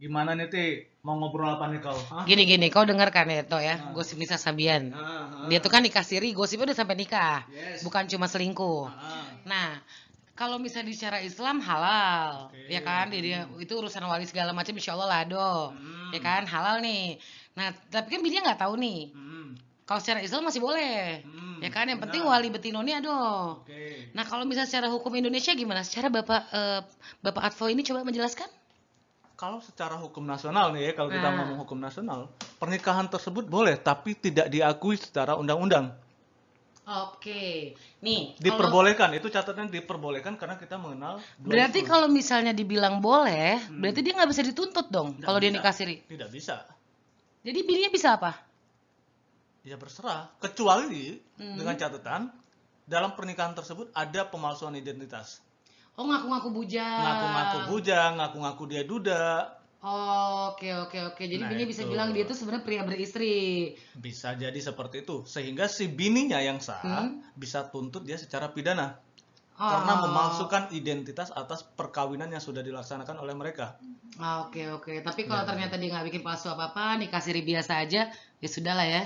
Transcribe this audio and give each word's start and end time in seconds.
Gimana 0.00 0.32
nih 0.32 0.48
Ti? 0.48 0.66
Mau 1.04 1.16
ngobrol 1.16 1.56
apa 1.56 1.68
nih 1.68 1.80
kau? 1.80 1.92
Hah? 1.92 2.24
Gini 2.24 2.44
gini, 2.44 2.72
kau 2.72 2.88
dengar 2.88 3.08
kan 3.08 3.28
ya, 3.28 3.44
Toh 3.44 3.60
ya, 3.60 3.76
Ah. 3.76 3.92
gosip 3.92 4.16
Nisa 4.16 4.36
Sabian. 4.36 4.92
Ah, 4.92 5.00
ah. 5.44 5.46
Dia 5.46 5.60
tuh 5.60 5.68
kan 5.68 5.84
nikah 5.84 6.00
siri, 6.00 6.32
gosipnya 6.32 6.72
udah 6.72 6.76
sampai 6.76 6.96
nikah, 6.96 7.44
Yes. 7.48 7.84
bukan 7.84 8.08
cuma 8.08 8.24
selingkuh. 8.24 8.88
Ah, 8.88 9.28
Nah, 9.44 9.68
kalau 10.32 10.56
misalnya 10.56 10.92
secara 10.92 11.20
Islam 11.20 11.60
halal, 11.60 12.48
Oke. 12.48 12.68
ya 12.68 12.80
kan? 12.80 13.08
Dia, 13.08 13.20
dia- 13.20 13.48
itu 13.56 13.72
urusan 13.72 14.00
wali 14.02 14.24
segala 14.24 14.52
macam, 14.52 14.72
insya 14.72 14.96
Allah 14.96 15.20
lado, 15.20 15.72
Hmm. 15.72 16.12
ya 16.12 16.20
kan? 16.20 16.44
Halal 16.44 16.80
nih. 16.80 17.20
Nah, 17.52 17.68
tapi 17.88 18.08
kan 18.08 18.20
bininya 18.20 18.52
nggak 18.52 18.60
tahu 18.60 18.80
nih. 18.80 19.12
hmm, 19.12 19.28
Kalau 19.84 19.98
secara 19.98 20.22
Islam 20.22 20.46
masih 20.46 20.62
boleh, 20.62 21.18
hmm, 21.26 21.58
ya 21.60 21.68
kan? 21.68 21.82
Yang 21.84 22.00
penting 22.06 22.22
benar. 22.22 22.38
wali 22.38 22.48
betino 22.48 22.78
nih 22.78 23.02
aduh. 23.02 23.58
Oke. 23.66 24.14
Nah, 24.14 24.22
kalau 24.22 24.46
misalnya 24.46 24.70
secara 24.70 24.86
hukum 24.86 25.10
Indonesia 25.12 25.50
gimana? 25.50 25.82
Secara 25.82 26.06
bapak 26.06 26.46
eh, 26.54 26.80
bapak 27.20 27.42
Advo 27.50 27.66
ini 27.66 27.82
coba 27.82 28.06
menjelaskan? 28.06 28.46
Kalau 29.40 29.56
secara 29.58 29.96
hukum 29.96 30.20
nasional 30.22 30.68
nih 30.70 30.92
ya, 30.92 30.92
kalau 30.92 31.08
kita 31.08 31.24
Nah. 31.24 31.34
ngomong 31.40 31.58
hukum 31.58 31.80
nasional, 31.80 32.28
pernikahan 32.60 33.08
tersebut 33.08 33.48
boleh 33.48 33.72
tapi 33.74 34.12
tidak 34.14 34.52
diakui 34.52 34.94
secara 34.94 35.32
undang-undang. 35.32 35.96
Oke, 36.84 37.72
nih. 38.00 38.34
kalau- 38.34 38.42
Diperbolehkan, 38.42 39.14
itu 39.14 39.30
catatan 39.30 39.70
diperbolehkan 39.70 40.34
karena 40.34 40.58
kita 40.58 40.74
mengenal 40.74 41.22
Berarti 41.38 41.80
kalau 41.82 42.04
misalnya 42.04 42.50
dibilang 42.50 42.98
boleh, 42.98 43.62
Hmm. 43.62 43.78
berarti 43.78 44.00
dia 44.02 44.12
nggak 44.12 44.28
bisa 44.28 44.42
dituntut 44.42 44.86
dong 44.88 45.14
Nggak 45.14 45.24
kalau 45.24 45.38
dia 45.38 45.48
bisa. 45.48 45.56
nikah 45.56 45.72
siri. 45.72 45.96
tidak 46.04 46.28
bisa. 46.28 46.56
Jadi 47.40 47.58
bininya 47.62 47.88
bisa 47.88 48.18
apa? 48.18 48.32
Ya 49.62 49.76
berserah, 49.76 50.34
kecuali 50.36 51.16
Hmm. 51.38 51.56
dengan 51.56 51.76
catatan 51.76 52.28
dalam 52.84 53.14
pernikahan 53.14 53.54
tersebut 53.54 53.88
ada 53.94 54.26
pemalsuan 54.26 54.74
identitas. 54.74 55.40
Oh 55.94 56.04
ngaku-ngaku 56.04 56.48
bujang. 56.50 57.00
Ngaku-ngaku 57.00 57.58
bujang, 57.68 58.10
ngaku-ngaku 58.16 58.62
dia 58.66 58.82
duda, 58.82 59.24
Oh, 59.80 60.52
Oke 60.52 60.68
oke 60.76 61.00
oke. 61.08 61.24
Jadi 61.24 61.40
Nah, 61.40 61.48
bininya 61.48 61.64
bisa 61.64 61.82
itu. 61.82 61.88
bilang 61.88 62.12
dia 62.12 62.28
tuh 62.28 62.36
sebenarnya 62.36 62.64
pria 62.68 62.82
beristri. 62.84 63.72
bisa 63.96 64.36
jadi 64.36 64.60
seperti 64.60 65.00
itu. 65.00 65.24
Sehingga 65.24 65.72
si 65.72 65.88
bininya 65.88 66.36
yang 66.36 66.60
sah 66.60 66.84
Hmm. 66.84 67.24
bisa 67.32 67.64
tuntut 67.64 68.04
dia 68.04 68.20
secara 68.20 68.52
pidana. 68.52 69.00
Oh. 69.56 69.64
Karena 69.64 70.04
memalsukan 70.04 70.68
identitas 70.70 71.32
atas 71.32 71.64
perkawinan 71.64 72.28
yang 72.28 72.40
sudah 72.40 72.60
dilaksanakan 72.60 73.20
oleh 73.20 73.32
mereka. 73.32 73.80
Ah, 74.16 74.44
Oke 74.44 74.68
oke. 74.68 75.00
Tapi 75.00 75.20
Ya. 75.22 75.26
kalau 75.26 75.44
ternyata 75.46 75.76
dia 75.76 75.88
nggak 75.88 76.06
bikin 76.12 76.20
palsu 76.20 76.48
apa 76.48 76.64
apa, 76.68 77.00
nikah 77.00 77.20
siri 77.20 77.40
biasa 77.40 77.80
aja, 77.80 78.12
ya 78.36 78.48
sudah 78.50 78.72
lah 78.74 78.84
ya. 78.84 78.98